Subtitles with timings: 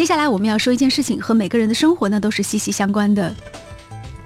[0.00, 3.36] 接下来我们要说一件事情，和每个人的生活呢都是息息相关的，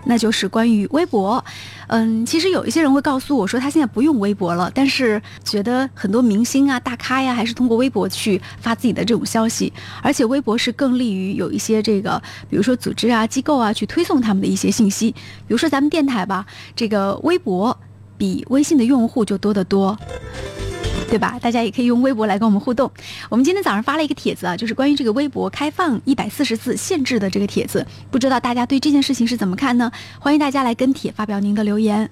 [0.04, 1.44] 那就是关于微博。
[1.88, 16.46] 嗯，其实有一些人会告诉我说，他现在不用微博了，但是觉得很多明星啊、大咖呀，还是通过微博去发自己的这种消息，而且微博是更利于有一些这个，比如说组织啊、机构啊去推送他们的一些信息，比如说咱们电台吧，
[16.76, 17.76] 这个微博
[18.16, 19.98] 比微信的用户就多得多。
[21.08, 21.38] 对吧？
[21.40, 22.90] 大家也可以用微博来跟我们互动。
[23.28, 29.92] 我们今天早上发了一个帖子啊，就是关于这个微博开放一百四十字限制的这个帖子，不知道大家对这件事情是怎么看呢？
[30.18, 32.10] 欢迎大家来跟帖发表您的留言。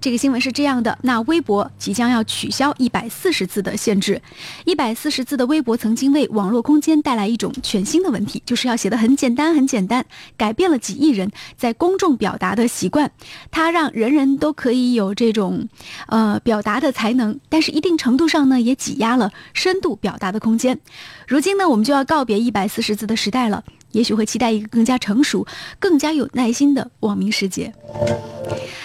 [0.00, 4.22] 这个新闻是这样的：那微博即将要取消一百四十字的限制。
[4.64, 10.06] 一百四十字的微博曾经为网络空间带来一种全新的问题，就是要写的很简单，很简单，
[10.36, 13.10] 改变了几亿人在公众表达的习惯。
[13.50, 15.68] 它让人人都可以有这种，
[16.06, 20.78] 呃，表达的才能，但是一定程度上呢，也挤压了深度表达的空间。
[21.26, 23.64] 如今呢，我们就要告别一百四十字的时代了。
[23.92, 25.46] 也许会期待一个更加成熟、
[25.78, 27.72] 更加有耐心的网民世界。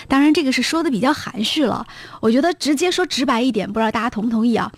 [0.07, 1.85] 当然，这个是说的比较含蓄了。
[2.21, 4.71] 我觉得直接说直白一点，不知道大家同不同意啊？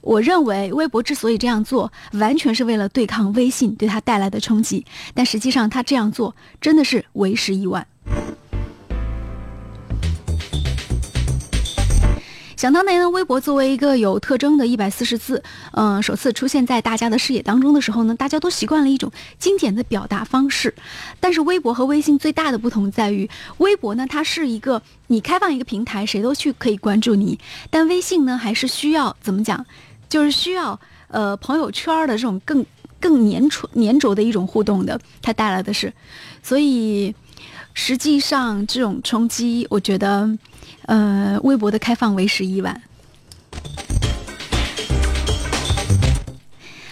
[0.00, 4.86] 我认为微博之所以这样做，完全是为了对抗微信对它带来的冲击。
[5.12, 7.86] 但实际上，他这样做真的是为时已晚。
[12.60, 20.74] 想当年呢，微博作为一个有特征的一百四十字，嗯，首次出现在大家的视野当中的时候呢，大家都习惯了一种经典的表达方式。
[21.20, 27.38] 但是微博和微信最大的不同在于，微博呢，它是一个你开放一个平台，谁都去可以关注你；
[27.70, 29.64] 但微信呢，还是需要怎么讲，
[30.10, 32.66] 就是需要呃朋友圈的这种更
[33.00, 35.90] 更粘稠粘着的一种互动的，它带来的是，
[36.42, 37.14] 所以
[37.74, 40.38] 实际上这种冲击，我觉得。
[40.86, 42.82] 呃，微博的开放为时已晚，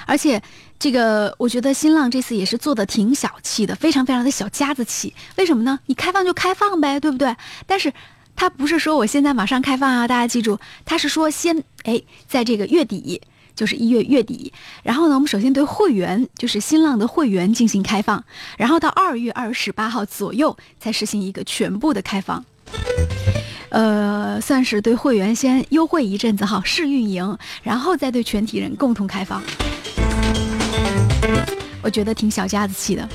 [0.06, 0.41] 而且
[0.78, 5.12] 这个我觉得新浪这次也是做的挺小气的，非常非常的小家子气。
[5.36, 5.80] 为什么呢？
[5.86, 7.34] 你开放就开放呗，对不对？
[7.66, 7.92] 但是
[8.36, 13.20] 他不是说我现在马上开放啊，大家记住，他是说先哎，在这个月底，
[13.58, 14.52] 就是一月月底，
[14.84, 18.22] 然后呢，我们首先对会员，就是新浪的会员进行开放，
[18.56, 22.44] 然后到二月二十八号左右才实行一个全部的开放。
[23.70, 29.42] 呃，算是对会员先优惠一阵子哈，试运营，然后再对全体人共同开放。
[31.82, 33.08] 我觉得挺小家子气的。